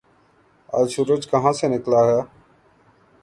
آج 0.73 0.87
سورج 0.95 1.29
کہاں 1.31 1.51
سے 1.59 1.67
نکلا 1.67 2.01
ہے 2.05 2.19